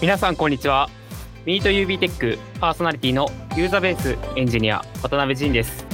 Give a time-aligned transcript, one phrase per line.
[0.00, 0.88] 皆さんこんにちは。
[1.44, 5.84] ミート UB テックパーソナリティのユーザーベースエンジニア渡辺仁です。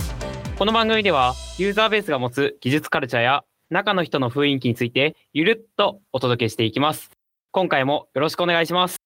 [0.56, 7.10] この番組ではユーザーベースが持つ技術カルチャーや中の人の雰囲気についてゆるっとお届けしていきます。
[7.50, 8.98] 今回もよろしくお願いします。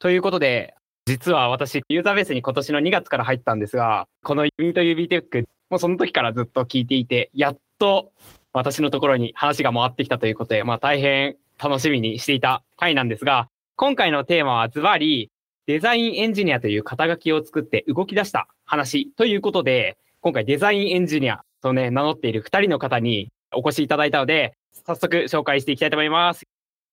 [0.00, 0.74] ということで
[1.06, 8.12] 実は私ユーザーベースに今年の2月から入ったんですがこのミート UB テックもうその時からずっと聞いていてやっと
[8.52, 15.30] 私のところに話が回ってきたということで、まあ大変楽しみにしていた回なんですが、今回のテーマはズバリ、
[15.66, 24.54] デザインエンジニアという肩書きを作って動き出した話ということで、今回デザインエンジニアとね、名乗っている2人の方にお越しいただいたので、
[24.86, 26.44] 早速紹介していきたいと思います。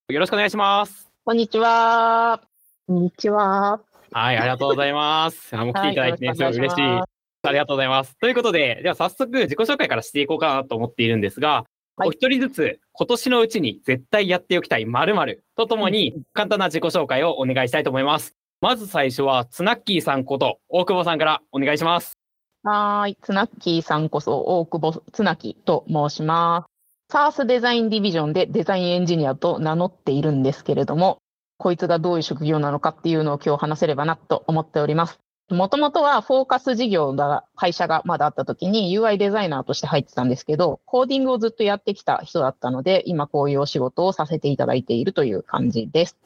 [0.10, 1.10] よろしくお願いします。
[1.24, 2.42] こんにちは。
[2.86, 3.80] こんにちは。
[4.12, 5.56] はい、ありがとうございます。
[5.56, 6.82] あもう来ていただいてね、すごい嬉しい。
[6.82, 7.08] は
[7.44, 8.18] ありがとうございます。
[8.18, 18.36] ということで、では早速自己紹介からしていこうかなと思っているんですが、はいお一人ずつ今年のうちに絶対やっておきたい〇〇とともに簡単な自己紹介をお願いしたいと思います。
[18.62, 22.18] まず最初は、ツナッキーさんこと大久保さんからお願いします。
[22.64, 23.18] はーい。
[23.22, 26.66] つなっきーさんこそ、大久保つなきと申しま
[27.10, 27.12] す。
[27.12, 31.18] サースデザインディビジョンでデザインエンジニアと名乗っているんですけれども、
[31.58, 35.20] こいつがどういう職業なのかっていうのを今日話せればなと思っております。
[35.50, 46.18] もともとはフォーカス事業が、会社がまだあった時に UI デザイナーとして入ってたんですけど、コーディングをずっとやってきた人だったので、今こういうお仕事をさせていただいているという感じです。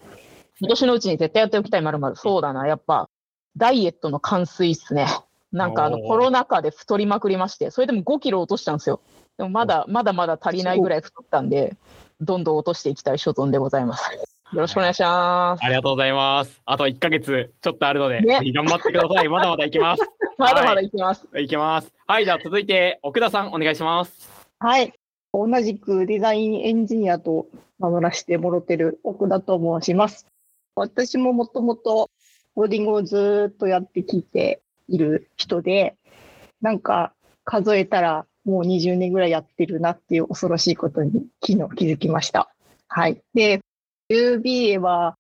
[0.60, 2.16] 今年のうちに絶対やっておきたいまるまる。
[2.16, 3.10] そうだな、やっぱ、
[3.58, 5.08] ダイエットの完遂っすね。
[5.52, 9.02] なんかあのコロナ禍で太りまくりまして、それでも5キロ落としたんですよ。
[9.38, 11.76] でもまだまだまだ足りないぐらい太ったんで、
[12.20, 14.37] どんどん落としていきたい所存でございます。
[14.54, 15.64] よろしくお願いします。
[15.64, 16.62] ありがとうございます。
[16.66, 19.28] あと1ヶ月ちょっとあるので、ねぜひ頑張ってください。
[19.28, 20.04] まだまだいきます。
[20.38, 21.28] まだまだいきます。
[21.38, 21.92] いきます。
[22.08, 24.30] はい、じゃあ続いて奥田さんお願いします。
[24.60, 24.94] はい。
[25.34, 27.48] 同じくデザインエンジニアと
[27.80, 30.26] 名乗らせてもろてる奥田と申します。
[30.76, 32.10] 私ももともと
[32.56, 35.98] コーディングをずーっとやってきている人で、
[36.62, 37.14] なんか
[37.44, 42.50] 数えたらもう20年ぐらいやってるなっていう恐ろしいことに昨日気づきました。
[42.88, 43.22] はい。
[43.34, 43.60] で、
[44.10, 45.18] UBA は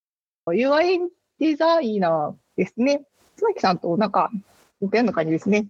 [0.47, 0.99] UI
[1.39, 3.03] デザイナーですね。
[3.35, 4.31] 妻木さんとなんか
[4.81, 5.67] 似たような感じですね。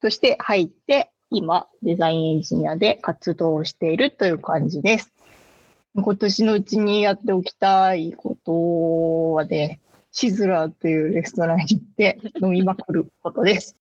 [0.00, 5.12] そして入って、今、デザインエンジニアで活動しているという感じです。
[5.96, 9.80] 今年のうちにやっておきたいことはね、
[10.12, 13.76] シズラーというレストランに行って飲みまくることです。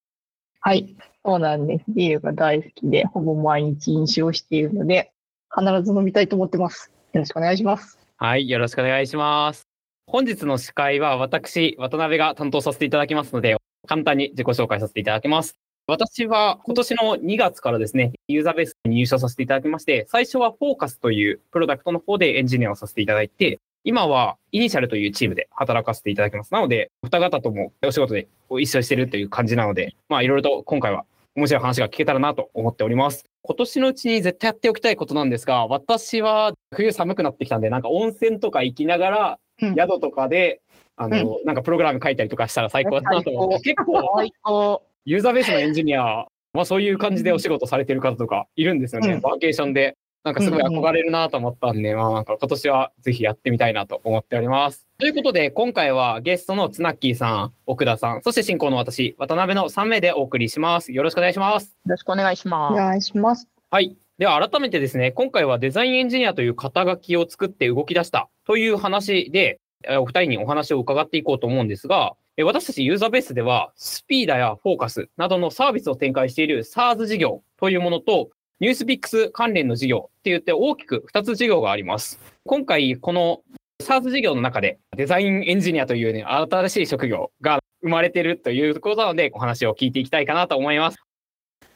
[0.60, 0.96] はい。
[1.24, 1.86] そうなんです。
[1.90, 5.12] ビールが大好きで、ほぼ毎日飲酒をしているので、
[5.56, 6.92] 必ず飲みたいと思ってます。
[7.14, 8.03] よろしくお願いします。
[8.24, 9.68] はい、よろしくお願いします。
[10.08, 15.58] 本日の司会は私、渡辺が担当させていただきますので、簡単に自己紹介させていただきます。
[15.88, 26.54] 私は今年の2月からですね、ユーザーベースに入社させていただきまして、最初はフォーカスというプロダクトの方でエンジニアをさせていただいて、今はイニシャルというチームで働かせていただきます。
[26.54, 31.04] なので、お二方ともお仕事で一緒してるという感じなので、まあいろいろと今回は
[31.36, 33.26] 面白い話が聞けたらなと思っております。
[33.42, 40.62] 今年のうちに絶対やっておきたいことなんですが、私は冬寒くなってきたんで、なんか温泉とか行きながら、うん宿とかで、
[40.96, 44.84] あの、なんかプログラム書いたりとかしたら最高だなと思って、結構。
[45.06, 49.14] ユーザーベースのエンジニア、まあそういう感じでお仕事されてる方とかいるんですよね。
[49.14, 49.98] うんワーケーションで。
[50.24, 54.88] なんかすごい憧れるなと思ったんで、まあなんか今年はぜひやってみたいなと思っております。
[54.98, 60.94] ということで、今回はゲストのツナッキーさん、奥田さん、そして進行の私、渡辺の3名でお送りします。
[60.94, 61.66] よろしくお願いします。
[61.66, 62.76] よろしくお願いしおます。
[62.76, 63.50] 願いします。
[63.70, 63.98] はい。
[64.18, 78.30] では改めてですね、今回はデザインエンジニアという肩書きを作って動き出したという話で、えーお二人にお話を伺っていこうと思うんですが、えー私たちユーザーベースでは、スピーダやフォーカスなどのサービスを展開している SARS 事業というものと、
[78.64, 82.18] ニュースピックス関連の事業って言って大きく2つ事業があります。
[82.46, 83.42] 今回、この
[83.82, 90.98] SARS 事業の中でデザインエンジニアというね、新しい職業が生まれてるということなので、お話を聞いていきたいかなと思います。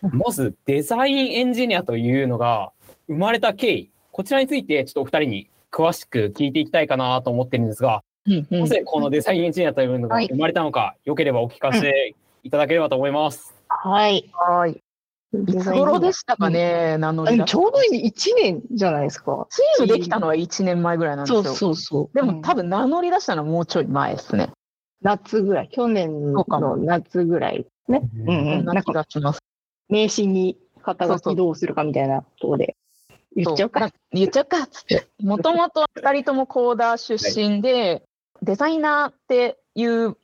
[0.01, 2.71] まず、デザインエンジニアというのが
[3.07, 8.01] 生まれた経緯、こちらについてちょっとお二人に詳しく聞いていきたいかなと思ってるんですが、
[8.49, 13.53] なぜこのデザインエンジニアというのが生まれたのか、よければお聞かせいただければと思います。
[13.67, 14.31] はい。
[14.31, 14.81] はい。
[15.33, 19.47] いつ頃でしたかね、名乗あでもり出しちょうどいい1年じゃないですか。
[19.49, 21.43] チームできたのは1年前ぐらいなんですよ。
[21.43, 22.15] そうそうそう。
[22.15, 24.49] でうんも多分名乗り出したのはもうちょい前ですね。
[25.01, 26.45] 夏ぐらい、去年の
[26.77, 28.01] 夏ぐらいね。
[28.15, 28.65] うんそうんん。
[28.65, 29.39] なんかがします。
[29.89, 32.75] 名刺に肩書きどうするかみたいなところで
[33.35, 33.89] 言っちゃうか。
[33.89, 35.07] そ言っちゃうかっつって。
[35.19, 38.03] もともと2人ともコーダー出身で、
[38.41, 40.17] デザイナーっていう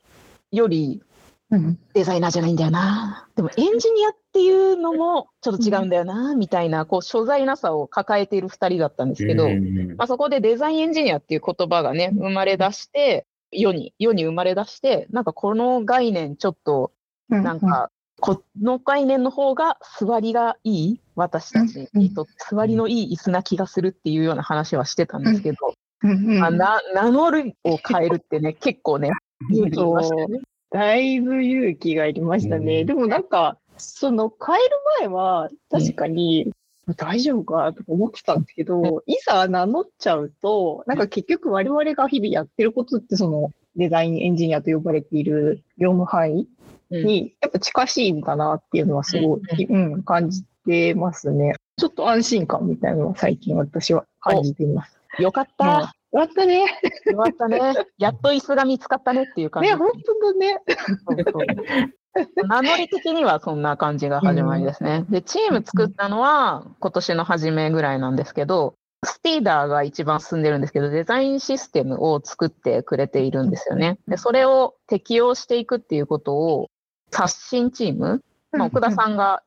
[0.50, 1.02] より、
[1.50, 1.78] うん。
[1.92, 3.28] デザイナーじゃないんだよな。
[3.36, 9.96] でもエンジニアっていうのもちょっと違うんだよな、みたいな、こう、所在なさを抱えている2人だったんですけど、うん。
[9.96, 16.92] まあ、そこでデザインエンジニアっていう言葉がね、生まれ出して、世に、世に生まれ出して、なんかこの概念ちょっと、
[17.28, 17.90] なんか、
[18.20, 25.56] この概念の方が座りがいい私たちにとって座りのいい椅子な気がするっていうような話はしてたんですけど、
[26.00, 29.10] まあ、な名乗るを変えるってね、結構ね、
[29.50, 30.40] 勇気いりましたよね。
[30.74, 32.80] だいぶ勇気がいりましたね。
[32.80, 34.64] うんでもなんか、その変える
[35.02, 36.52] 前は確かに、
[36.96, 46.48] 大丈夫かとか思ってたんですけど、いざ名乗っちゃうと、なんか結局我々が日々やってることってそのデザインエンジニアと呼ばれている業務範囲
[46.90, 51.54] うんにやっぱ近しいんだなっていうのはすごい、うん、感じてますね。
[51.76, 54.98] ちょっと安心感みたいなのは最近私は感じています。
[55.20, 55.94] よかっうんた。
[56.14, 56.60] 終わったね。
[57.06, 57.74] よかったね。
[57.98, 59.70] やっと椅子が見つかったねっていう感じ。
[59.70, 60.60] ね、本当だね。
[60.86, 65.04] そうそう名乗り的にはそんな感じが始まりですね。
[65.10, 73.98] で、チーム作ったのは今年の初めぐらいなんですけど、スピーダーが一番進んでるんですけど、デザインシステムを作ってくれているんですよね。
[74.06, 76.70] で、それを適用していくっていうことを、
[77.10, 78.22] 刷新チーム、
[78.52, 79.42] まあ、奥田さんが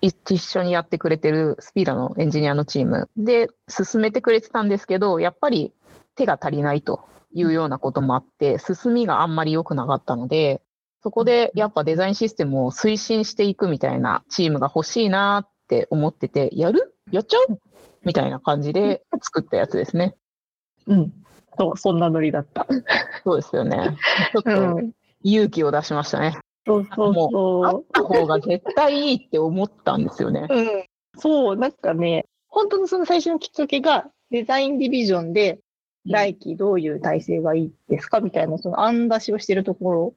[0.00, 5.72] い一緒にやってくれてるスピーダーのエンジニアのチームで進めてくれてたんですけど、やっぱり
[6.16, 10.62] 手が足りないというようなこともあって、進みがあんまり良くなかったので、
[11.02, 16.96] そこでやっぱデザインシステムを推進していくみたいなチームが欲しいなって思ってて、やる？
[17.12, 17.60] やっちゃう？
[18.04, 20.16] みたいな感じで作ったやつですね。
[20.86, 21.12] うん。
[21.58, 22.66] そう、そんなノリだった。
[23.24, 23.96] そうですよね。
[24.32, 24.92] ちょっうとん。
[25.22, 26.38] 勇気を出しましたね。
[26.66, 30.46] そうそうあそった方が絶対いいって思ったんですよね。
[30.50, 30.54] う。
[30.54, 30.84] うん。
[31.16, 35.60] そう、なんかね、本当のその最初のきっかけが、デザインディビジョンで、
[36.06, 40.14] 来期どういう体制がいいですかみたいな、その案出しをしてるところ、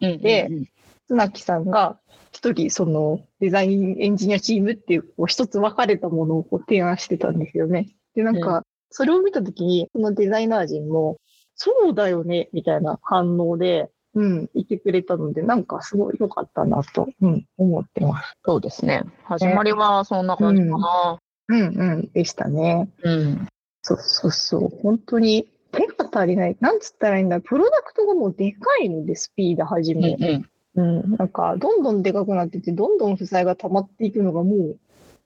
[0.00, 0.66] うんでうんうん
[1.10, 1.98] 綱木さんが
[2.30, 7.88] 一人、そのデザインエンジニアチームっていう、こう一つ分かれたものをこう提案してたんですよね。
[8.14, 11.18] で、なんうか、それを見たときに、そのデザイナー陣も、
[11.56, 18.34] そうだよね、みたいな反応で、うん、言ってくれたので、なんかすごい良かったなと、うん、思ってます。
[18.44, 19.02] そうですね。
[19.24, 21.18] 始まりはそんな感じかな。
[21.48, 21.62] うん、う
[22.02, 22.88] ん、でしたね。
[23.02, 23.48] うん。
[23.82, 24.68] そうそうそう。
[24.82, 26.56] 本当に、手が足りない。
[26.60, 27.40] なんつったらいいんだ。
[27.40, 30.16] プロダクトがもうでかいので、スピード始め。
[30.18, 31.16] うんうん。
[31.16, 34.78] なんか、どんどんでかくなってて、どんどん負債が溜まっていくのがもう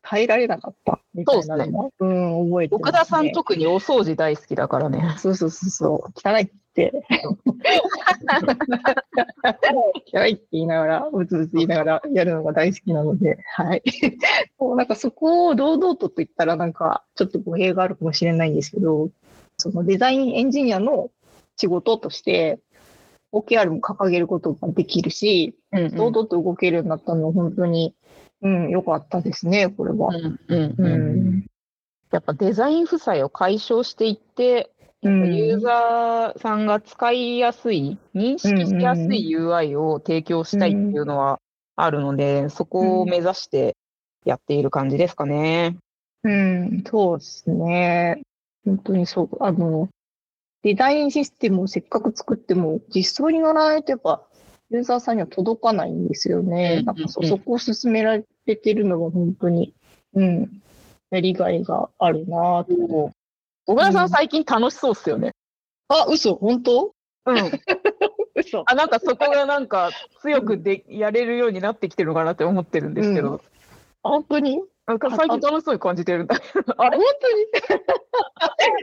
[0.03, 1.01] 耐えられなかった。
[1.15, 2.91] みたいなのも、うん、覚えてます、ね。
[2.91, 5.15] 奥田さん特にお掃除大好きだからね。
[5.19, 6.29] そうそうそうそう。
[6.29, 6.93] 汚いって。
[10.13, 13.83] 汚いって言いながら、うつうつ言いながらやるのが大好きなので、はい。
[14.59, 19.11] もうなんかそこを堂々とと言ったらなんかちょっと語弊があるかもしれないんですけど、
[19.57, 21.11] そのデザインエンジニアの
[21.57, 22.59] 仕事として、
[23.33, 27.95] OKR も掲げることができるし、うん堂々と動けるようになったのは本当に、
[28.43, 30.09] うん、良かったですね、これは。
[30.09, 31.47] うんうんううんん。
[32.13, 34.74] やっぱデザイン負債を解消していって、うん
[35.09, 41.41] ユーザーさんが使いやすい、認識しやすい UI を提供したいっていうのは
[41.77, 43.77] あるので、そこを目指して
[44.25, 45.77] やっている感じですかね。
[46.23, 48.23] うん、そうですね。
[48.65, 49.29] 本当にそう。
[49.41, 49.89] あの、
[50.63, 54.27] デザインシステムをせっかく作っても、実装に乗らないとやっぱ、
[54.71, 56.79] ユーザーさんには届かないんですよね。
[56.79, 59.75] うんなんかそうんそこを進められてるのが本当に、
[60.15, 60.63] うん、
[61.11, 63.13] やりがいがあるなぁと。
[63.67, 65.33] 小倉さうんん最近楽しそうっすよね。
[65.89, 66.93] あ、嘘本当？
[67.27, 67.37] うん。
[68.37, 68.65] 嘘。
[68.67, 69.91] あ、なんかそこがなんか
[70.21, 73.41] 強くでやれるようになってきてるのかなって思ってるんですけど、
[74.03, 74.61] 本当に？
[74.87, 76.75] なんか最近楽しそうに感じてるんだけど。
[76.77, 77.47] あれ本当に？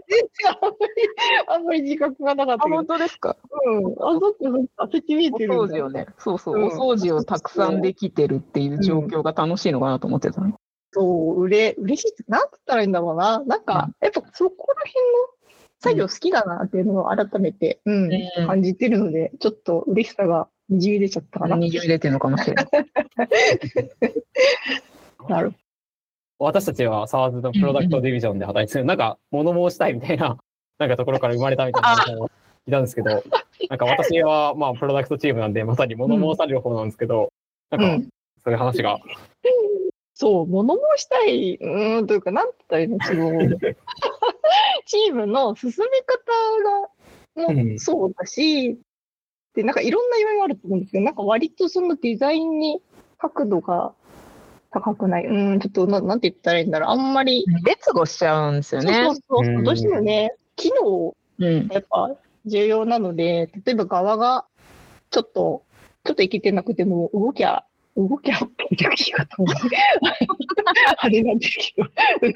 [0.07, 1.03] 全 然あんまり、
[1.47, 2.85] あんまり自覚がなかったあ、本。
[2.87, 3.37] 当ですか？
[3.67, 3.85] うん。
[3.99, 4.87] あ、そっかそっか。
[4.91, 5.63] そっち見えおてるんだ。
[5.65, 10.55] 掃除をね、そうそう、うんお掃除をたくさんできてるっていう状況が楽しいのかなと思ってたの。
[10.93, 13.43] そう、うれ、嬉しいって、なんつったらいいんだろうな。
[13.45, 15.41] なんか、やっぱそこら辺の
[15.79, 21.55] 作業好きだなっていうのを改めて、うん、うん感じてるので、ちょっと嬉しさがにじみ出ちゃったかな。
[21.55, 22.67] 二重出てるのかもしれない。
[25.29, 25.53] なる
[26.39, 30.37] 私たちはサワーズのプロダクトディビジョンで働いてる、なんか物申したいみたいな、
[30.79, 31.93] なんかところから生まれたみたいな
[32.67, 33.23] いたんですけど、
[33.69, 37.31] なんか私はまあプロダクトチームなんで、まさに物申される方なんですけど、
[37.71, 38.03] うなんかん。
[38.43, 38.99] そういう話が。
[40.21, 43.31] そう、物申したい、うーん、というか、なんつったらいいの、その、
[44.85, 48.77] チームの進め方が、うんもそうだし、
[49.55, 52.83] で、なんかいろんな要因があると思うんですけど、なんか割とそのデザインに
[53.17, 53.93] 角度が
[54.69, 55.25] 高くない？
[55.25, 56.89] うん、ちょっとな、なんて言ったらいいんだろう。
[56.89, 59.15] あんまり、劣後しちゃうんですよねそう。
[59.15, 61.67] そうそうう、んどうしてもね、機能うん。
[61.71, 64.45] やっぱ重要なので、例えば側が
[65.09, 65.63] ちょっと、
[66.03, 67.65] ちょっといけてなくても、動きゃ、
[67.97, 69.47] 動きゃって言う言い方も
[70.97, 71.93] あれなんですけど、と
[72.23, 72.33] り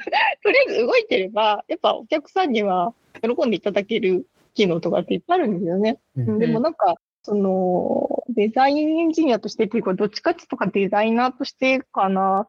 [0.67, 5.99] あえず動いてれば、やっぱお客さんには喜んでいただける機能とかっていっぱいあるんですよね。
[6.17, 12.47] うんでもなんか、その、デザインエンジニアとしてっていうか、どっちかっていうとデザイナーとしてかな。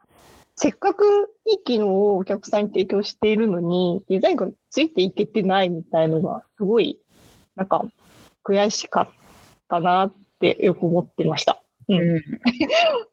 [0.55, 1.05] せっかく
[1.47, 6.99] いい機能をお客さんに提供しているのに、デザインがついていけてないみたいのが、すごい、
[7.57, 7.85] なんか、
[8.45, 9.09] 悔しかっ
[9.69, 11.63] たなってよく思ってました。
[11.89, 12.23] うん。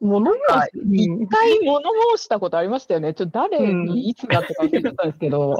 [0.00, 1.80] 物申はいし、一回物
[2.16, 3.14] 申したことありましたよね。
[3.14, 5.56] ちょっと誰にいつだってか忘れちゃったんですけど。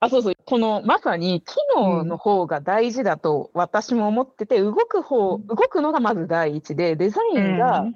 [0.00, 0.34] あ、そうそう。
[0.44, 7.92] このまさに機能の方が大事だと私も思ってて、動く方、動くのがまず第一で、デザインが動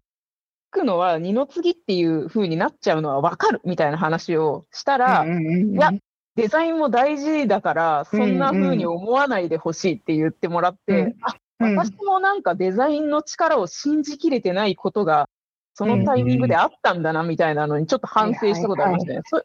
[0.70, 5.90] くのは二の次っていう風になっちゃうのは分かるみたいな話をしたら、うんうんうんいや
[6.36, 15.28] デザインも大事だから、そんな風に思わないでほしいって言ってもらって、うんあ、うん私もなんかデザインの力を信じきれてないことが、
[15.74, 19.20] そのタイミングであったんだなみたいなのにちょっと反省したことありましたね。
[19.24, 19.42] そ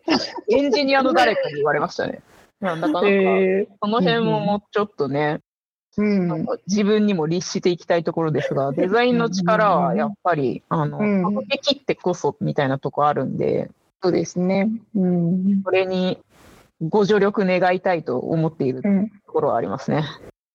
[0.49, 2.21] エンジニアの誰かに言われましたね。
[2.59, 5.41] なんだかなんか、えその辺ももうちょっとね、
[5.99, 13.69] ん自分にも律していきたいところですが、デザインの力はやっぱり、あの、うん完璧ってこそみたいなとこあるんで、
[14.01, 14.69] そうですね。
[14.95, 15.61] うん。
[15.63, 16.17] それに
[16.81, 19.09] ご助力願いたいと思っているうん。
[19.09, 20.05] ところはありますね。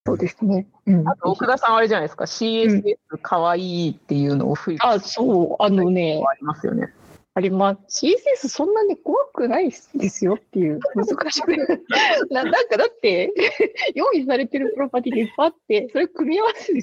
[0.07, 0.67] そうですね。
[0.87, 1.09] うん。
[1.09, 6.93] あと、奥田さんはあれじゃないですか、CSS かわいいっていうのを吹いてあ、そう、あのね、ありますよね。
[7.35, 8.07] あります。
[8.07, 11.67] CSS そんなに怖くないですよっていう、難しくな。
[12.45, 13.33] なんかだって、
[13.95, 16.81] 用意されてるプロパティがいっぱいあって、それ組み合わせて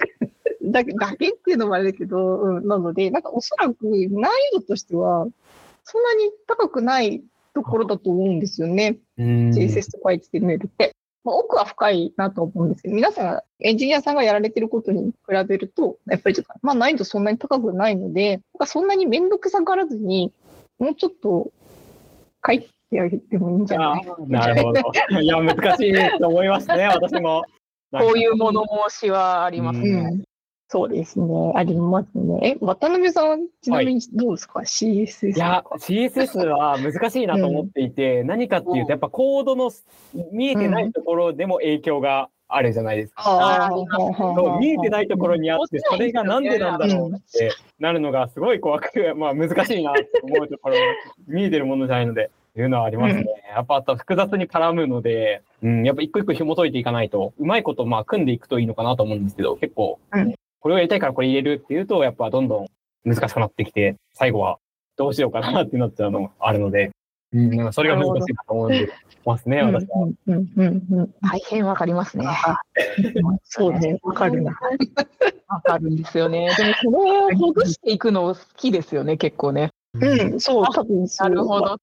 [0.62, 5.28] だだけっていうのもあれだけど、うん、なので、なんかおそらく難易度としては、
[5.86, 8.98] そんなに高くないところだと思うんですよね。
[9.18, 10.96] うん CSS とか HTML って。
[11.24, 15.14] まあ、奥は深いなと思うんですけど、皆さんが、エンジニアさんがやられてることに比
[15.48, 20.34] べると、やっぱりちょっと、まあ難易度そんなに高くないので、なんかそんなにめんどくさがらずに、
[20.80, 21.52] もうちょっと
[22.46, 24.04] 書いてあげてもいいんじゃあない？
[24.06, 24.82] ーなるほど。
[25.22, 27.44] いや、難しいと思いますね、私も。
[27.92, 30.24] こういう物申しはありますうね。
[30.74, 30.86] うん。
[30.86, 31.54] そうですね。
[31.56, 32.56] ありますね。
[32.56, 35.36] え、渡辺さんはちなみにどうですか、?CSS。
[35.36, 39.72] いや、CSS は難しいなと思っていて、何かっていうと、やっぱコードの
[40.32, 43.24] 見えてないところでも影響があるじゃないですか。
[43.24, 50.76] そう見えてないところにあって、それがなんでなんだろうってなるのがすごい怖く、 まあ難しいなと思うところ、
[51.28, 53.26] 見えてるものじゃないので、いうのはありますね。
[53.50, 62.68] やっぱあと複雑に絡むので、うん、やっぱ一個一個紐解いていかないと、うまいことまあ組んでいくといいのかなと思うんですけど、結構、うんこれをやりたいからこれ入れるっていうと、やっぱどんどん
[63.04, 64.60] 難しくなってきて、最後は
[64.96, 66.92] どうしようかなってなっちゃうのもあるので、
[67.34, 68.90] うん、なんかそれが難しいなと思うんで
[69.26, 70.04] ますね、私は。
[70.04, 71.14] うんうんうんうん。
[71.22, 72.26] 大変わかりますね。
[73.44, 74.58] そうね、わかるな。
[75.50, 76.50] わかるんですよね。
[76.56, 79.72] でも、それをほぐしていくの好きですよね、結構ね。
[79.96, 80.64] うん、そう。
[80.64, 81.78] なるほど。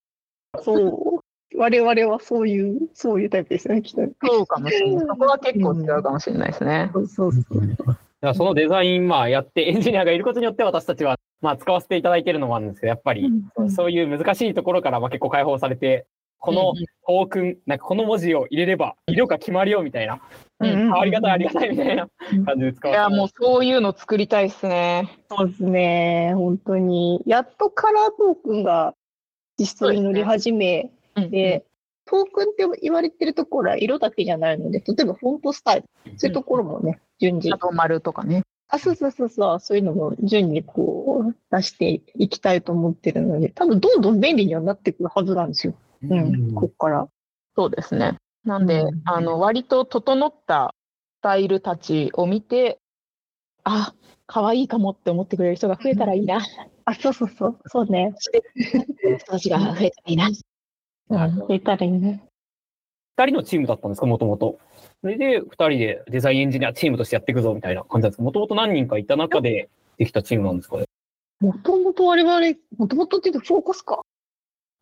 [0.63, 1.59] そう。
[1.59, 4.27] 我々はそういう、そういうタイプですよね、きっと。
[4.27, 5.07] そうかもしれない。
[5.07, 6.89] そこは結構違うかもしれないですね。
[6.95, 7.99] そうそうそう。
[8.35, 13.71] そのデザイン、まあやって、 エンジニアがいることによって私たちは、まあ使わせていただいているのもあるんですけど、やっぱり、うん。
[13.71, 16.07] そういう難しいところからまあ結構解放されて、
[16.39, 16.75] この
[17.07, 20.21] トークン、なんかこの文字を入れれば、色が決まるよみたいな、
[20.59, 20.95] うんうん。
[20.95, 22.09] ありがたいありがたいみたいな
[22.47, 25.19] 感じで使わいや、もうそういうの作りたいですね。
[25.31, 27.23] そうですね、本当に。
[27.27, 28.95] やっとカラートークンが
[29.59, 31.31] 実装に乗り始めうん。
[31.31, 31.65] て、
[32.11, 37.59] トークンって言われてるところは色だけじゃないので、例えばフォントスタイル、そういうところもね、順次あ。
[37.59, 38.43] と丸とかね。
[38.67, 45.75] あ、そうそうそうそう、そういうのも順にこう出していきたいと思ってるので、多分どんどん便利にはなってくるはずなんですよ。
[46.02, 47.09] うん、こっから。
[47.55, 48.17] そうですね。
[48.45, 50.75] なんで、うんあの、割と整った
[51.19, 52.81] スタイルたちを見て、
[53.62, 53.95] あ、
[54.26, 56.40] 可愛いかもって思ってくれる人が増えたらいいな。
[56.87, 58.12] あ、そうそうそう、そうね。
[58.57, 60.29] 人たちが増えたらいいな。
[61.11, 62.25] うん、増えたらいいね。
[63.19, 64.59] 二人のチームだったんですか、もともと。
[65.02, 68.23] それで、二人でデザインエンジニアチームとしてやっていくぞみたいな感じなんですか？
[68.23, 70.79] もともと何人かいた中でできたチームなんですか？
[70.79, 70.85] ね。
[71.40, 74.00] もともと我々、もともとって言うとフォーカスか。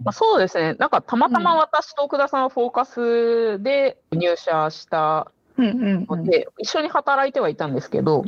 [0.05, 0.75] まあ、そうですね。
[0.75, 5.71] なんかたまたま私と奥田さんはフォーカスで入社したうんう
[6.01, 8.25] んので、一緒に働いてはいたんですけど、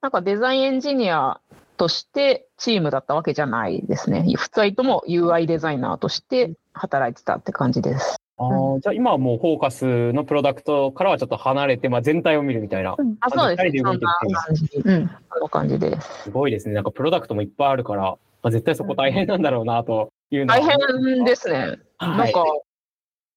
[0.00, 1.40] なんかデザインエンジニア
[1.78, 4.24] としてチームだったわけじゃないですね。
[4.36, 8.16] 二人とも UI デザイナーとして働いてたって感じです。
[8.36, 8.44] あ
[8.76, 12.96] あ、じゃあ今はもうフォーカスのプロダクトからはちょっと離れて、まあ全体を見るみたいな。
[13.20, 13.70] あ、そうですね。
[13.70, 14.68] で動いてるう感じ。
[14.84, 15.10] うん。
[15.32, 16.24] その感じです。
[16.24, 16.74] すごいですね。
[16.74, 20.60] なんかプロダクトもいっぱいあるから、まあ、絶対そこ大変なんだろうなというのは。
[20.60, 20.78] 大
[21.14, 21.78] 変ですね。
[21.98, 22.44] はないんか、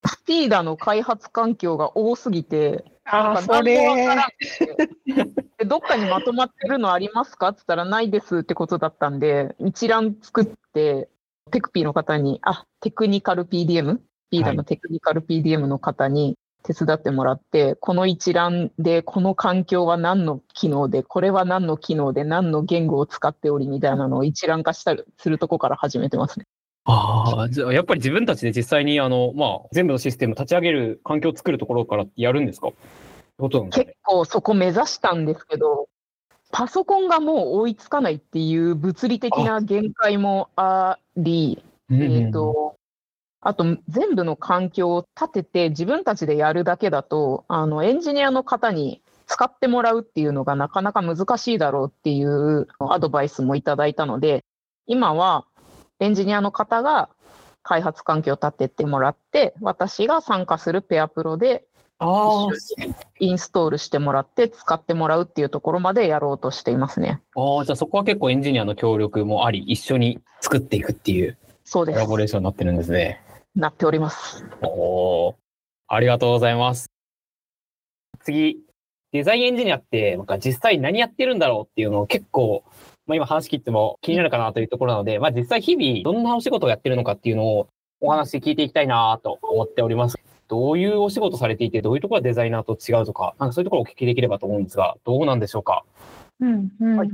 [0.06, 3.96] スピーダの開発環境が多すぎて、ああ、それ
[5.66, 7.50] どっかにまとまってるのありますか？
[7.50, 11.10] って言ったらないですってことだったんで、一覧作って、
[11.52, 13.98] テクピーの方に、あ、テクニカル PDM?
[13.98, 14.00] ス
[14.32, 26.46] ピーダのテクニカル PDM の方に、手伝ってもらって、この一覧で、この環境は何の機能で、これは何の機能で、何の言語を使っておりみたいなのを一覧化したりするとこから始めてますね。
[26.86, 32.70] ああ、じゃあやっぱり自分たちで実際にあの、まあ、全部のシステム立ち上げる環境を作るところからやるんですか？
[33.50, 35.88] ね結構そこ目指したんですけど、
[36.52, 42.76] パソコンがもう追いつかないっていう物理的な限界もあり、うんうんえっ、と、
[43.42, 54.44] あと全部の環境を立てて自分たちでやるだけだと、あの、エンジニアの方に使ってもらうっていうのがなかなか難しいだろうっていうアドバイスもいただいたので、
[54.86, 55.46] 今は
[56.00, 57.10] エンジニアの方が
[57.64, 61.66] 開発環境を立ててもらって、私が参加するペアプロで
[62.04, 62.48] あ
[63.20, 67.22] インストールしてもらって使ってもらうっていうところまでやろうとしていますね。
[67.36, 72.08] あ、ああ、じゃあそこは結構エンジニアの協力もあり、一緒に作っていくっていうそうですコラ。
[72.08, 73.22] ボレーションになってるんですね。
[73.56, 74.44] なっております。
[74.64, 75.36] おー
[75.88, 76.88] ありがとうございます。
[78.24, 78.58] 次、
[79.12, 82.64] デザインエンジニアって、なんか実際何やってるんだろうっていうのを結構、
[83.06, 87.68] まあ今話聞いても気になるかなというところなので、まあ実際日々どんなお仕事をやってるのかっていうのを
[88.00, 90.18] お話聞いていきたいなと思っております。
[90.52, 95.86] どういうお仕事されていて、どういうところがデザイナーと違うとか、なんかそういうところをお聞きできればと思うんですが、どうなんでしょうか？
[96.42, 97.10] うんうんはい。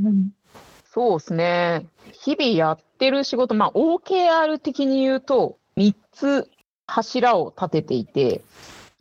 [0.92, 1.86] そうですね。
[2.14, 6.50] 日々やってる仕事、まあ OKR 的に言うと、3つ
[6.88, 8.42] 柱を立てていて、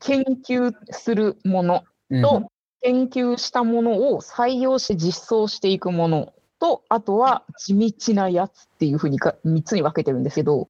[0.01, 1.85] 研究するもの
[2.23, 2.51] と、
[2.83, 10.69] 研究したものを採用して実装していくものと、あとは地道なやつっていうふうにか3つに分けてるんですけど、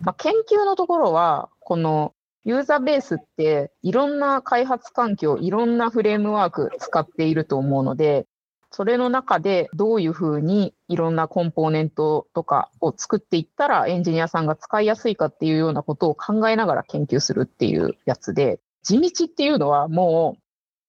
[0.00, 2.14] まあ、研究のところは、この
[2.44, 8.26] ユーザーベースっていろんな開発環境、いろんなフレームワーク使っていると思うので、
[8.72, 20.42] それの中でどういうふうにいろんなコンポーネントとかを作っていったらエンジニアさんが使いやすいかっていうようなことを考えながら研究するっていうやつで、地道っていうのはもう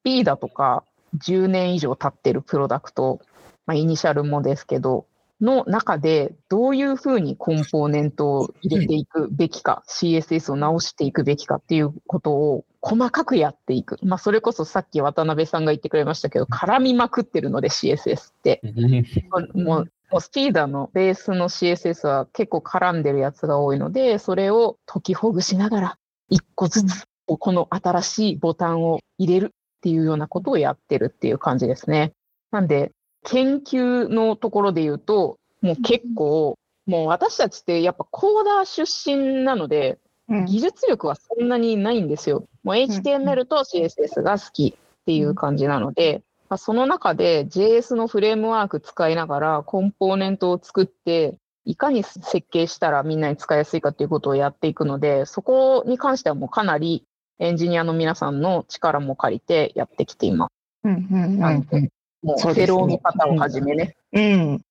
[0.03, 0.85] B だとか
[1.17, 3.19] 10年以上経ってるプロダクト、
[3.65, 5.05] まあ、イニシャルもですけど、
[5.41, 13.97] の中でどういうふうにコンポーネントを入れていくべきか、CSS を直していくべきかっていうことを細かくやっていく。
[14.03, 18.61] まあ、それこそさっき渡辺さんが言ってくれましたけど、絡みまくってるので CSS って。
[19.53, 25.97] もう、もうスピーダーのベースの CSS は結構絡んでるやつが多いので、それを解きほぐしながら、
[26.29, 29.49] 一個ずつ、この新しいボタンを入れるっ
[29.81, 32.13] ていうようなことをやってるっていう感じですね。
[32.51, 32.91] なんで、
[33.23, 40.45] 研究のところで言うと、もう結構、もう私たちってやっぱコーダー出身なので、うん。
[40.45, 42.45] 技術力はそんなにないんですよ。
[42.63, 57.05] もう HTML と CSS が好きっていう感じなので、まあその中で JS のフレームワーク使いながらコンポーネントを作って、いかに設計したらみんなに使いやすいかっていうことをやっていくので、そこに関してはもうかなり
[57.39, 60.51] エンジニアの皆さんの力も借りてやってきています。
[60.83, 61.91] うんうんうそうで
[62.37, 64.61] すねフェローの方をはじめね、うん。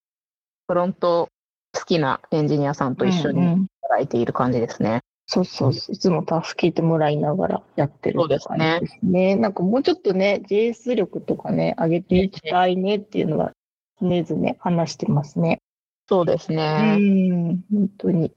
[0.67, 1.29] フロント
[1.75, 5.01] 好きなエンジニアさんと一緒にうんうん働いている感じですね。
[5.27, 9.37] そうそうそう、いつも助けてもらいながらやってるそうですね感じですね。
[9.37, 13.53] なんかもうちょっとね、JS 力とかね、上げていきたいねっていうのは
[14.01, 15.61] 常々話してますね。
[16.09, 16.97] そうですうね。
[16.97, 18.33] ん、本当に。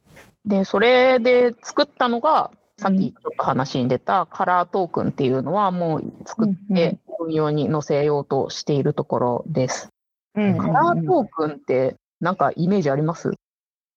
[0.45, 9.89] で、それで作ったのが、さっきちょっと話に出たカラートークンっていうのはもう作って運用に載せようとしているところです。
[10.35, 13.31] うんカラートークンってなんかイメージあります？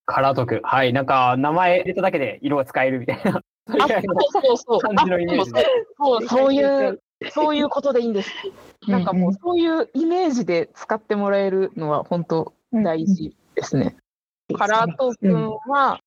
[0.06, 0.60] カラートーク。
[0.64, 0.94] はい。
[0.94, 3.42] なんか、名前入れただけで色が使えるみたいな。
[3.66, 3.78] そう
[4.32, 4.80] そうそう。
[4.80, 5.66] 感じのイメージで。
[5.98, 8.30] そう、そういう、そういうことでいいんです。
[8.86, 13.96] なんかもううんそういうイメージで使ってもらえるのは本当大事ですね。
[14.56, 16.00] カラートークンは、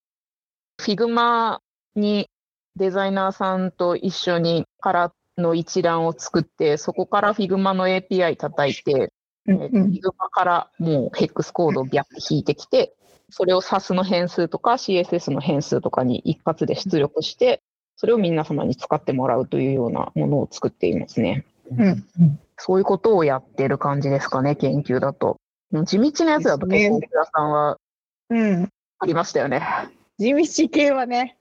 [0.80, 1.60] Figma
[1.96, 2.28] に
[2.76, 9.12] デザイナーさんと一緒にカラーの一覧を作って、そこから Figma の API 叩いて、
[9.48, 12.94] Figma からもう HEX コードをビャッて引いてきて、
[13.30, 17.62] それを SAS の変数とか CSS の変数とかに一発で出力して、
[17.96, 21.46] それを皆様に使ってもらうというようなものを作っていますね。
[21.72, 21.92] うんう
[22.24, 25.38] んそういうことをやってる感じですかね、研究だと。
[25.84, 27.78] 地道なやつだと結構、です奥田さんは
[28.30, 28.70] うん。
[29.00, 29.62] ありましたよね。
[30.22, 31.36] 地道系はね、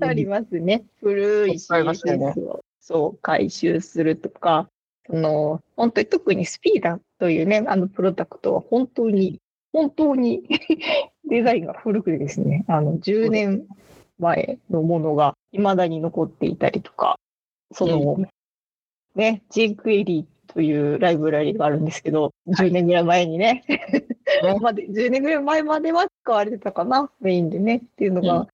[0.00, 0.84] ありますね。
[1.00, 4.68] 古いありましたよね CSS をそう回収するとか、
[5.06, 9.40] その本当に特にスピーダーというね、あのプロダクトは本当に、
[9.72, 10.42] 本当に
[11.24, 13.66] デザインが古くてですね、あの10年
[14.18, 17.18] 前のものが未だに残っていたりとか、
[17.72, 18.18] その、
[19.14, 23.64] ね、jQuery というライブラリがあるんですけど、10年ぐらい前にね、
[24.60, 28.26] まで10年ぐらい前までは使われてたかな、メインでね、っていうのうん。
[28.26, 28.48] が、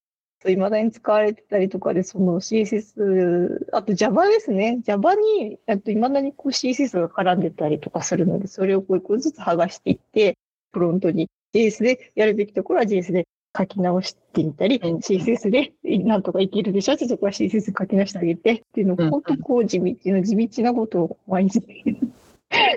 [0.46, 4.80] いまだに使われてたりとかで、その CSS、あと Java ですね。
[4.84, 10.36] Java に、いまだにこう CSS が絡んでたりとかするので、それをこう一個ずつ剥がしていって、
[10.72, 14.96] フロントに JS でやるべきところは JS で書き直してみたり、うん。
[14.96, 19.10] CSS でなんとかいけるでしょってそこは CSS 書き直してあげてっていうのを、うん。
[19.10, 21.62] 本当こう地道な地道なことを毎日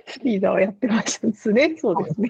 [0.08, 1.76] スピーダーはやってましたですね。
[1.78, 2.30] そうですね。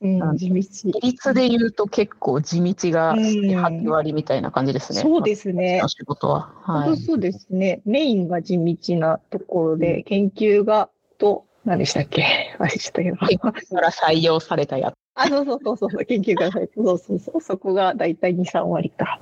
[0.00, 0.20] ね。
[0.20, 0.54] うん、地道。
[0.54, 5.00] 比率で言うと結構地道がうん8割みたいな感じですね。
[5.00, 5.82] そうですね。
[5.86, 6.52] 仕事は。
[6.62, 6.96] はい。
[6.96, 7.82] そうですね。
[7.84, 12.24] メインが地道なところで、研究がと、何でしたっけ？
[12.58, 13.16] 忘れちゃったけど。
[13.16, 14.94] から採用されたやつ。
[15.14, 19.20] あ、そうそうそうそう、研究が入って、そうそうそう、そこがだいたい2、3割か。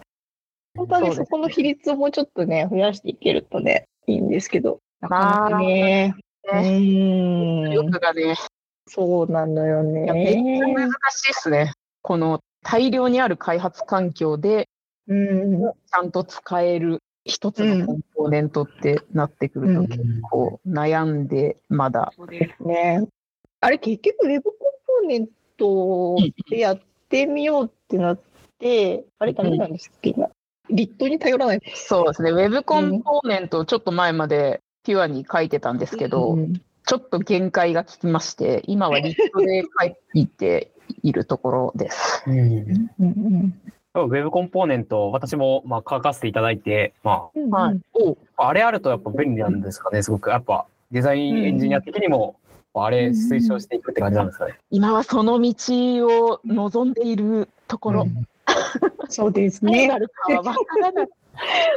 [0.76, 6.14] 本当はねそこの比率をもうちょっとね、増やしていけるとね、いいんですけど、なかなかね、
[6.52, 8.36] うーん、力がね、
[8.86, 10.74] そうなのよいやめっちゃね。
[10.74, 11.72] 難しいですね。
[12.02, 14.68] この大量にある開発環境で
[15.08, 22.12] うん、ちゃんと使える一つのコンポーネントってなってくるとうん結構悩んでまだ。
[22.60, 23.06] ね。
[23.60, 24.52] あれ、結局、ウェブコン
[25.02, 26.16] ポーネント
[26.50, 28.20] でやってみようってなっ
[28.58, 30.28] て、あれ、ダメなんですっけ、今。
[30.70, 31.60] リットに頼らない。
[31.74, 32.30] そうですね。
[32.30, 40.70] ウェブコンポーネントをちょっと前までピュアに書いてたんですけど、うんちょっと限界がききまして、今はリットで書いて
[41.02, 42.24] いるところです。
[42.26, 42.38] うん
[42.98, 43.54] うん
[43.94, 47.80] ウェブコンポーネント、私もまあ書かせていただいて、まうんはい。
[48.38, 50.30] あ、あれあるとやっぱ便利なんですかね、すごく。
[50.30, 52.36] やっぱデザインエンジニア的にも、
[52.72, 54.58] あれ推奨していくって感じなんですかね。
[54.70, 55.54] 今はその道
[56.06, 58.06] を望んでいるところ。
[59.10, 59.98] そうですねな。
[59.98, 61.08] るかはわからない。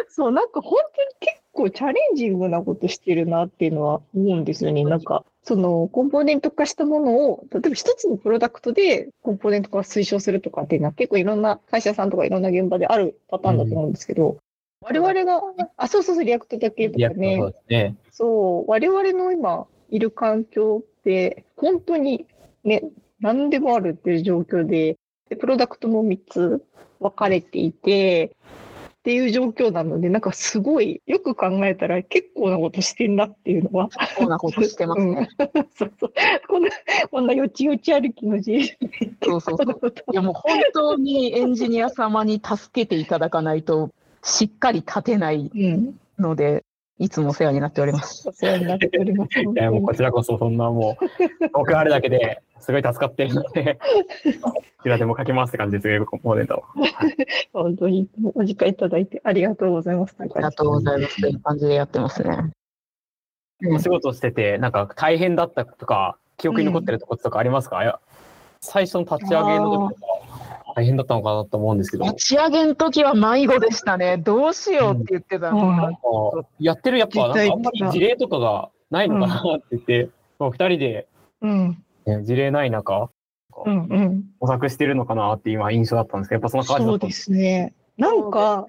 [0.08, 4.84] そう、なんか本当に結構チャレンジングなことしてるなっていうのは思うんですよね。
[4.84, 14.38] なんか、そのコンポーネント化したものを、例えば一つのプロダクトでコンポーネント化を推奨するとかっていうのは結構いろんな会社さんとかいろんな現場であるパターンだと思うんですけど、
[14.82, 15.42] 我々が、
[15.78, 17.96] あ、そうそうそう、 React だけとかねそ、うですね。
[18.12, 22.26] そう、我々の今いる環境って、本当に
[22.64, 22.84] ね、
[23.20, 24.98] 何でもあるっていう状況で、
[25.30, 26.66] でプロダクトも3つ
[27.00, 28.36] 分かれていて、
[29.02, 33.90] っていう状況なので、なんかすごい、よく考えたら結構なことしてんなっていうのは。
[34.16, 35.28] こんなことしてますね。
[35.76, 36.14] そうそう。
[36.48, 36.70] こんな、
[37.10, 38.68] こんなよちよち歩きの自由
[39.24, 39.94] そうそうそう。
[40.12, 43.90] いやもう本当にエンジニア様に助けていただかないと、
[44.22, 46.00] しっかり立てないうん。
[46.20, 46.64] ので、
[46.98, 48.28] いつもお世話になっております。
[48.30, 49.40] お世話になっております。
[49.40, 51.06] いや、もうこちらこそそんなもう、
[51.54, 53.80] 僕あれだけですごい助かってるので、
[54.42, 56.64] こちらでも書きますって感じです、ウェブコンポーネント。
[57.54, 60.16] 本当にお時間いただいてありがとうございます。
[60.20, 61.22] ありがとうございます。
[61.22, 62.52] という感じでやってますね。
[63.70, 68.00] お仕事してて、なんか大変だったとか、記憶に残ってるところとかありますか、いや
[68.62, 70.21] 最初の立ち上げの時とか、
[70.76, 74.18] 大変だったのかなと思うんですけど、立ち上げの時は迷子でしたね。
[74.18, 75.76] どうしようって言ってたうんの。
[75.78, 76.00] なんか
[76.60, 81.08] やってるやっぱ、あんまり事例とかがないのかなって言って、もう 二人で、
[81.42, 81.84] うん。
[82.06, 83.10] ね、事例ない中、
[83.66, 84.24] うんうん。
[84.40, 87.74] 模索してるのかなって今印象だったんですけど、やっぱそんな感じだったんでそうですすね。
[87.98, 88.66] なんか、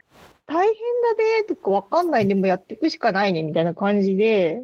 [0.47, 4.63] 大変だねとかわかんないでもやっていくしかないねみたいな感じで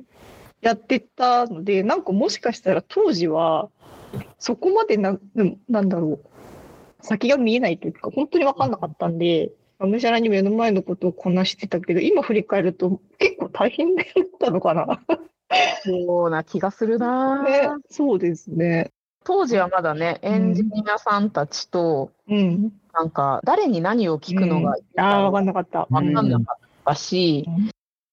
[0.61, 3.71] やってたので、なんかもしかしたら当時は、
[4.39, 6.25] そこまでな、うんなんだろう、
[7.09, 14.07] 先が見えないというか、本当にわかんなかったんで、がむしゃらに目の前のことをこなしてたけど、今振り返ると結構大変だっ
[14.39, 15.01] たのかな。
[15.83, 18.93] そうな気がするな、ね、そうですね。
[19.25, 22.73] 当時はまだね、エンジニアさんたちと、うん。
[22.93, 25.87] なんか、誰に何を聞くのがいいああ、わかかんなかった。
[25.91, 27.71] 分かんなかったし、うん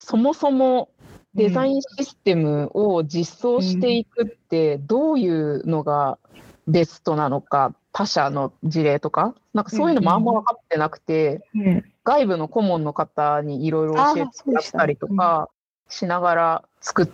[0.08, 0.90] そもそも
[1.34, 6.20] デザインシステムを実装していくって、どういうのが
[6.68, 11.86] ベストなのか、他社の事例とか、なんかそういうのもあんま分かってなくて、うん。
[12.04, 15.50] 外部の顧問の方にいろいろ教えてもらったりとか
[15.88, 17.08] しながら作っ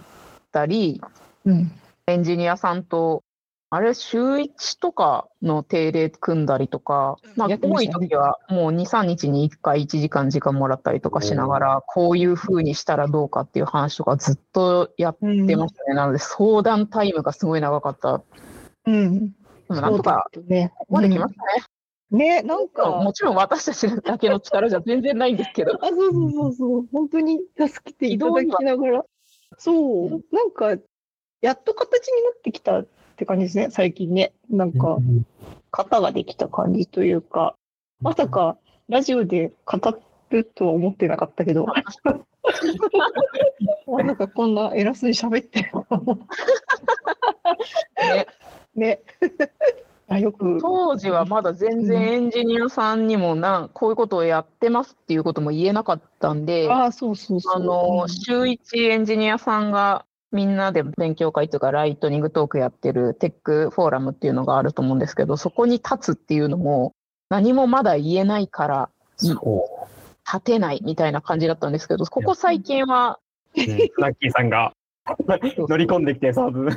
[0.51, 0.99] たり、
[1.45, 1.71] うん。
[2.07, 3.21] エンジニアさんと、
[3.69, 15.93] あれ、週1とかの定例組んだりとか、まあ、多い時はもう2、3日に1回1時間時間もらったりとかしながら、こういう風にしたらどうかっていう話とかずっとやってましたね。
[15.93, 18.23] なので、相談タイムがすごい長かった。
[18.87, 19.35] うん。
[19.75, 20.71] でもなんとか、そうだね。
[20.77, 21.49] ここまで来ましたね。
[22.11, 25.79] ね、なんか、もちろん私たちだけの力じゃ全然ないんですけど。
[25.81, 29.05] あ、そうそうそうそう、本当に助けていただきながら、
[29.57, 30.75] そう、なんか、
[31.41, 34.33] やっと形になってきたって感じですね、最近ね。
[34.49, 34.97] なんか、
[35.71, 37.55] 型ができた感じというか、
[38.01, 38.57] まさか
[38.89, 39.77] ラジオで語
[40.31, 41.65] るとは思ってなかったけど、
[43.87, 45.63] まさかこんな偉そうに喋って。
[45.63, 46.19] るの
[48.15, 48.27] ね
[48.75, 49.01] ね。
[50.07, 50.59] あよく。
[50.61, 57.55] 当時はまだ全然エンジニアさんにもな、こういうことをやってますっていうことも言えなかったんで、ああ、そうそうそう。
[57.55, 66.93] あの、週一エンジニアさんがみんなで勉強会というかライトニングトークやってるテックフォーラムっていうのがあると思うんですけど、そこに立つっていうのも
[67.29, 69.89] 何もまだ言えないからそ
[70.25, 73.19] 立てないみたいな感じだったんですけど、ここ最近は、
[73.55, 73.61] う。
[73.61, 74.71] うんラッキーさんが
[75.67, 76.75] 乗り込んできて、サーズ、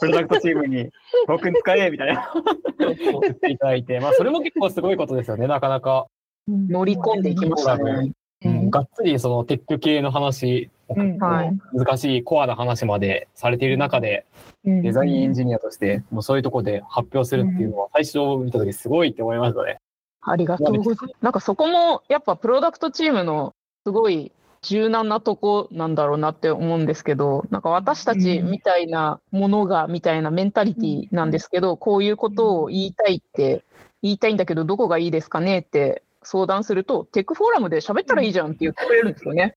[0.00, 0.90] プロダクトチームに、
[1.26, 2.32] 僕に使え、みたいな、
[2.78, 6.06] 言っていただいて、まあ、それも結構すごいことですよね、なかなか。
[6.48, 8.12] 乗り込んでいきましたね。
[8.44, 11.16] うん、がっつりそのテック系の話、うん。
[11.18, 11.58] はい。
[11.72, 14.26] 難しいコアな話までされている中で、
[14.64, 19.78] デザインエンジニアとして、もうそういうところで発表するっていうのは、最初見たときすごいって思いましたね。
[20.22, 21.14] ありがとうございます。
[21.20, 33.64] なんかそこもやっぱプロダクトチームのすごい柔軟なとこなんだろうなって思うんですけど、なんか私たちみたいなものがみたいなメンタリティなんですけど、こういうことを言いたいって、
[34.02, 39.56] 言いたいんだけどどこがいいですかねって相談すると、テックフォーラムで喋ったらいいじゃんって言ってくれるんですよね。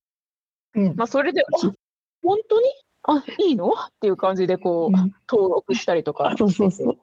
[0.75, 1.45] うんまあそれで、あ
[2.23, 2.67] 本当に？
[3.07, 3.69] あ、いいの？
[3.69, 6.97] っていう感じでこう、うん登録したりとかあ、そうそうそう。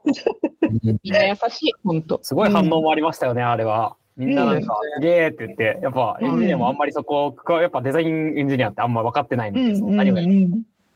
[0.83, 2.19] みんな優しい、本当。
[2.23, 3.97] すごい反応もありましたよね、あれは。
[4.17, 10.49] みんななんか、うんすげえって言って、やっぱエンジニアもあんまりそこ、やっぱデザインエンジニアってあんま分かってないんで、その何がいい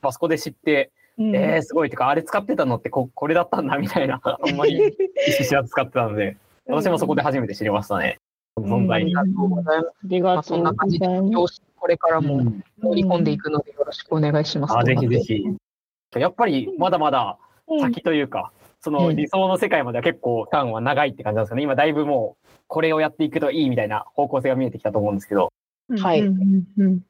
[0.02, 4.94] あそこで知って、うんえー、すごいってか、あれ使ってたのってここれだったんだみたいな、 あんまり
[5.26, 8.18] 意識しな使ってたので、私もそこで初めて知りましたね。
[8.58, 9.16] 存在に。
[9.16, 9.88] ありがとうございます。
[9.88, 11.62] ありがとうございます。
[11.76, 14.76] これからもうん乗り込んでいくのでよろしくお願いします。
[14.76, 15.44] あぜひぜひ。
[16.16, 17.38] やっぱりまだまだ
[17.80, 21.62] 先というか、その理想の世界までは結構ターンは長いって感じなんですよね。
[21.62, 25.52] 今だいぶもう、これをやっていくといいみたいな方向性が見えてきたと思うんですけど。
[25.98, 27.00] はいうんうんうん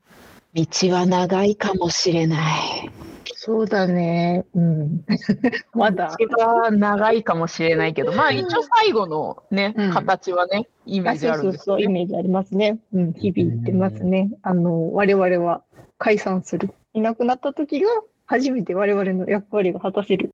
[0.55, 2.91] 道は長いかもしれない。
[3.35, 4.47] そうだね。
[4.55, 5.05] うん。
[5.75, 6.17] まだ。
[6.19, 11.89] 道は長いかもしれないけど、まあ一応最後のね、うん形はね、イメーあジあるそうそうそう、イ。
[11.89, 12.79] メージありますね。
[12.95, 14.31] うん、日々言ってますね。
[14.41, 15.63] あの、我々は
[15.99, 16.71] 解散する。
[16.95, 17.91] いなくなった時が、
[18.25, 20.31] 初めて我々の役割が果たせる、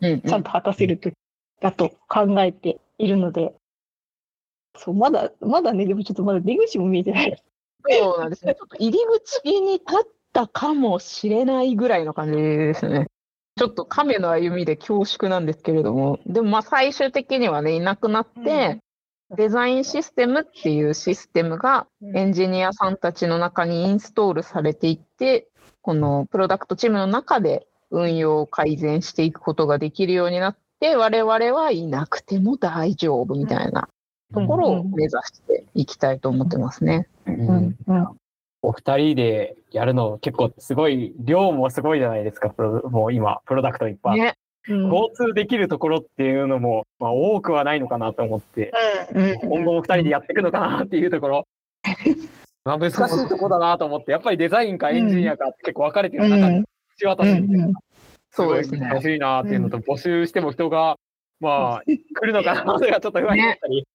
[0.00, 1.14] ちゃんと果たせる時
[1.60, 3.54] だと考えているので、
[4.76, 7.42] そう、まだ、まだね、でもちょっとまだ出口も見えてない。
[7.88, 8.54] そうなんですね。
[8.54, 8.98] ちょっと入り
[9.42, 13.06] 口に立ったかもしれないぐらいの感じですね。
[13.58, 18.80] ちょっと亀の歩みで恐縮なんですけれども、でもまあ最終的にはね、いなくなって、
[19.30, 25.48] デザインシステムっていうシステムがエンジニアさんたちの中にインストールされていって、
[25.80, 33.88] このプロダクトチームの中で運用を改善していくことができるようになって、我々はいなくても大丈夫みたいな
[34.34, 37.08] ところを目指していきたいと思ってますね。
[38.62, 42.52] お二人でやるの結構すごい、量もすごいじゃないですか、
[42.90, 44.20] もう今、プロダクトいっぱい。
[44.20, 44.34] ね。
[44.68, 44.90] うん。
[44.90, 48.72] 共通できるところっていうのも、まあ、多くはないのかなと思って、
[49.14, 49.38] うん。
[49.48, 51.46] 今後も二人でやっていくのかなっていうところ。
[52.64, 56.64] まあ難しいところだなと思って、やっぱりデザインかエンジニアかって結構分かれてる中で、
[56.96, 57.80] 口渡しみたいな、
[58.30, 58.88] すごいそうですね。
[58.88, 60.96] 難しいなっていうのと、募集しても人が、
[61.40, 63.86] まあ、来るのかなそれがちょっと不安になったり、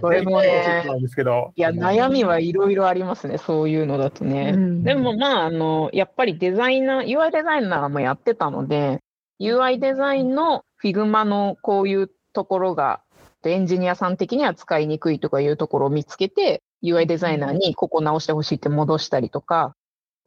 [0.00, 1.52] それもねそうなんですけど。
[1.54, 4.52] いや、悩みはいろいろありますね、そういうのだとね。
[4.54, 4.82] うん。
[4.82, 9.00] でもまあ、あの、やっぱりデザイナー、UI デザイナーもやってたので、
[9.40, 13.02] UI デザインの Figma のこういうところが、
[13.44, 19.76] エンジニアさん的には使いにくいとかいうところを見つけて、UI デザイナーにここ直してほしいって戻したりとか、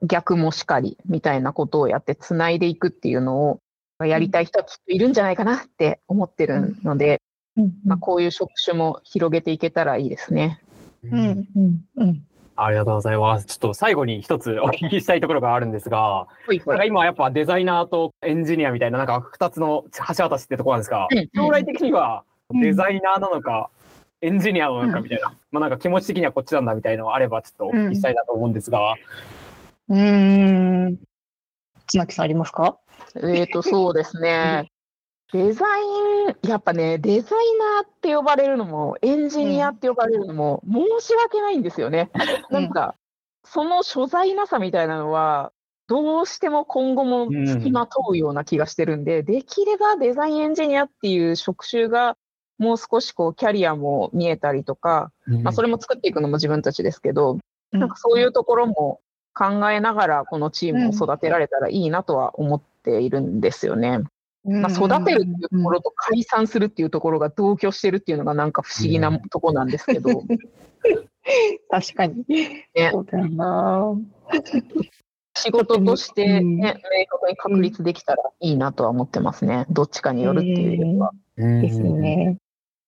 [0.03, 3.59] 逆もしかりみたいなことをやって繋いでいくっていうのを
[4.05, 7.21] やりたい人はきっといるんじゃないかなって思ってるので、
[7.57, 10.61] うんまあ、こういう職種も広げていけたらいいですね。
[11.03, 11.47] うん。
[11.55, 11.85] うん。
[11.97, 12.23] うん。
[12.55, 13.45] ありがとうございます。
[13.45, 23.69] ちょっと最後に一つお聞きしたいところがあるんですが、ほいほなんか今やっぱデザイナーとエンジニアみたいななんか二つの橋渡しってところなんですが、うん将来的にはうんデザイナーなのか、
[24.21, 28.95] エンジニアなのかみたいな、まあなんか気持ち的にはこっちなんだみたいなのがあればちょっとお聞きしたいなと思うんですが、
[29.89, 30.99] うーん。
[31.87, 32.77] 綱木さんありますか？
[33.21, 34.71] えっ、と、そうですね。
[35.33, 35.87] デザイ
[36.25, 42.09] ン、やっぱね、デザイナーって呼ばれるのも、エンジニアって呼ばれるのも、申し訳ないんですよね。
[42.49, 42.95] なんか、
[43.43, 45.51] その所在なさみたいなのは、
[45.87, 52.17] どうしても今後も付きまとうような気がしてるんで、できればデザインエンジニアっていう職種が、
[52.57, 55.11] もう少しこう、キャリアも見えたりとか、
[55.43, 58.99] まあ、それも作っていくのも自分たちですけど、うんなんかそういうところも
[59.39, 63.99] 考えながら、このチームを育てられたらいいなとは思っているんですよね。
[64.43, 70.09] まあ、育てるっていうところと解散するっていうところが同居してるっていうのがなんか不思議なとこなんですけど、
[71.71, 72.25] 確かに。
[72.27, 73.95] ねそうだよな。
[75.35, 76.73] 仕事としてね、うん明
[77.07, 79.65] 確に確立できたらいいなとは思ってますね。
[79.69, 81.11] どっちかによるっていうよりは。
[81.37, 82.37] ですね。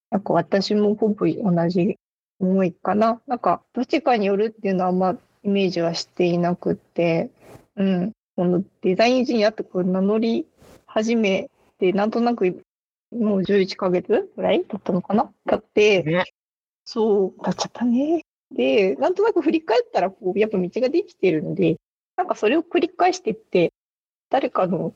[0.09, 1.97] なんか私もほぼ同じ
[2.41, 3.21] 思いかな。
[3.27, 7.29] なんか、どっちかによるっていうのはあんまイメージはしていなくって、
[7.75, 8.11] うん。
[8.35, 10.47] このデザインエンジニアってこう名乗り
[10.85, 11.49] 始め
[11.79, 12.63] て、なんとなく
[13.11, 15.31] もう11ヶ月ぐらい経ったのかな？
[15.47, 16.23] 経って、ね
[16.85, 18.23] そう、経っちゃったね。
[18.53, 21.77] で、なんとなく振り返ったら、こう、やっぱ道ができてるので、
[22.17, 23.71] なんかそれを繰り返していって、
[24.29, 24.93] 誰かの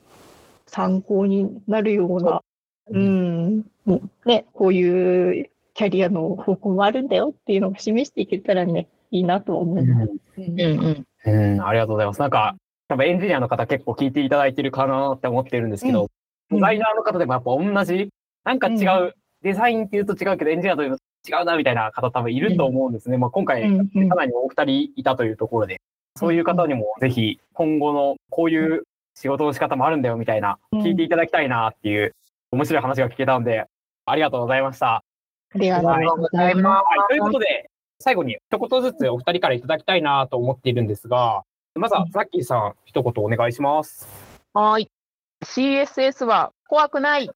[0.67, 2.41] 参考になるような、
[2.89, 10.11] うん、もうね、こういうキャリアの方向もあるんだよっていうのを示していけたらね、いいなとは思います。
[10.37, 11.05] うんうん。
[11.25, 12.19] うん、ありがとうございます。
[12.19, 12.55] なんか、
[12.87, 16.07] 多分エンジニアの方結構聞いていただいてるかなって思ってるんですけど、うん
[16.51, 18.09] デザイナーの方でもやっぱ同じ、
[18.43, 23.17] なんか違う、うデザインっていうと違うけど、エンジニアというと違うなみたいな方多分いると思うんですね。
[23.17, 25.81] まあ今回、かなりお二人いたというところで、
[26.17, 28.83] そういう方にもぜひ今後のこういう
[29.15, 32.13] 仕事の仕方もあるんだよみたいな、うん聞いていただきたいなっていう
[32.51, 33.65] 面白い話が聞けたので、
[34.05, 34.97] ありがとうございました。
[34.97, 35.03] あ
[35.55, 41.43] りがとうございまはい、ということで、最後に一言ずつお二人からいただきたいなと思っているんですが、
[41.75, 44.07] まずはザッキーさん、一言お願いします。
[44.53, 44.91] はーい。
[45.43, 47.29] CSS は怖くない。
[47.29, 47.31] す。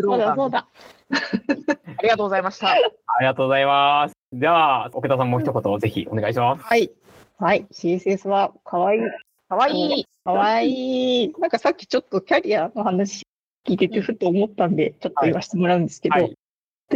[0.00, 0.66] そうだそうだ。
[1.10, 2.68] ありがとうございました。
[2.72, 2.76] あ
[3.20, 4.14] りがとうございます。
[4.32, 6.64] では、奥田さんも一言ぜひお願いします。
[6.64, 6.90] はい。
[7.38, 7.66] はい。
[7.70, 9.00] CSS はかわいい。
[9.48, 10.06] かわいい。
[10.24, 11.32] かわいい。
[11.38, 13.26] なんかさっきちょっとキャリアの話
[13.66, 16.36] 聞いててふと思ったんで、ちょっと言わせてもらうんですけど、はい。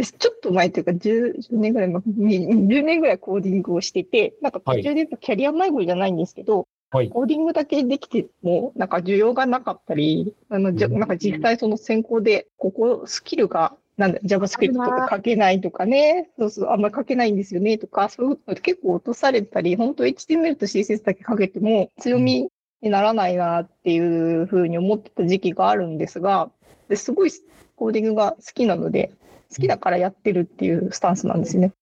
[0.03, 7.09] 私ちょっと前というか10、10年ぐらい前に、10年ぐらいコーディングをしてて、なんか途中でやっぱキャリア迷子じゃないんですけど、はい。
[7.09, 10.99] コーディングだけできても、なんか需要がなかったり、あの、じゃうん。
[10.99, 22.47] なんか実際その先行で、ここスキルが、なんだ、JavaScript とか書けないとかね、そうそう、あんまり書けないんですよねとか、そういうの結構落とされたり、本当 HTML と CSS だけ書けても強み
[22.81, 26.51] にならないなっていうふうに思ってた時期があるんですが、
[26.87, 27.31] ですごい
[27.75, 29.11] コーディングが好きなので、
[29.49, 31.73] 好きだからやってるっていうスタンスなんですね。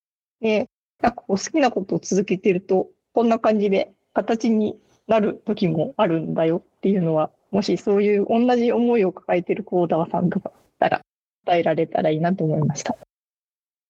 [0.41, 0.69] で、
[1.01, 11.01] なんかこう好きなことを続けてると、こんな感じで形になる時もあるんだよっていうのは、もしそういう同じ思いを抱えてるコーダーさんとかたら、
[11.45, 12.97] 伝えられたらいいなと思いました。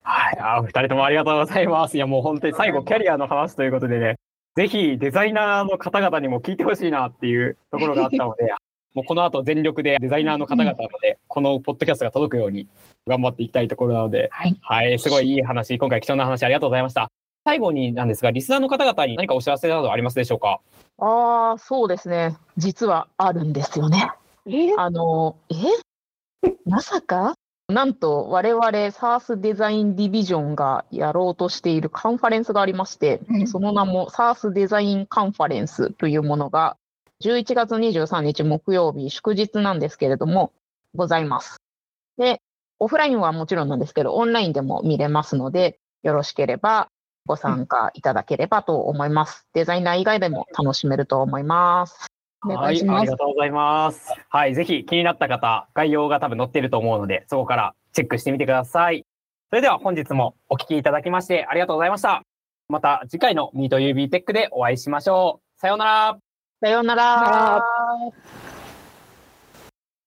[0.04, 0.38] はい。
[0.40, 1.98] あ、二人ともありがとうございます。
[1.98, 4.16] いや、もう本当に最後、キャリアの話ということでね、
[4.56, 8.54] ぜひデザイナーの方々にも聞いてほしいなっていうところがあったので、
[8.96, 12.70] もうこの後全力でデザイナーの方々まで、このポッドキャストが届くように
[13.06, 14.58] 頑張っていきたいところなので、はい。
[14.62, 17.12] はい、すごいいい話、今回貴重な話ありがとうございました。
[17.44, 20.62] 最後になんですが、リスナーの方々に何かお知らせなどありますでしょうか？
[20.98, 22.38] ああ、そうですね。
[22.56, 24.10] 実はあるんですよね。
[24.48, 24.74] え？
[24.78, 26.50] あの、え？
[26.66, 27.36] まさか？
[27.68, 36.78] なんと我々 SARS デザインディビジョンがやろうとしているカンファレンスがありまして、うんその名も SARS デザインカンファレンスというものが
[37.24, 40.52] 11月23日木曜日祝日なんですけれども
[40.94, 41.58] ございます。
[42.18, 42.42] で、
[42.80, 46.90] オフラインはもちろんなんですけど、オンラインでも見れますので、よろしければ
[47.26, 49.48] ご参加いただければと思います。
[49.54, 52.08] デザイナー以外でも楽しめると思います。
[52.42, 54.14] はい、ありがとうございます。
[54.30, 59.06] はい、ぜひ気になった方、概要が多分載っていると思うので、そこからチェックしてみてください。
[59.50, 62.22] それでは本日もお聞きいただきましてありがとうございました。
[62.68, 65.60] また次回の Meet UB テックでお会いしましょう。
[65.60, 66.25] さようなら。
[66.66, 67.64] さようなら。